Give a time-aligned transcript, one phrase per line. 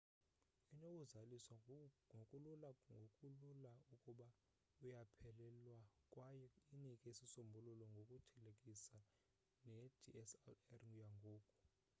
[0.73, 1.55] inokuzaliswa
[2.09, 4.27] ngokulula ngokulula ukuba
[4.83, 5.79] uyaphelelwa
[6.13, 8.97] kwaye inike isisombululo ngokuthelekisa
[9.71, 11.53] nedslr yangoku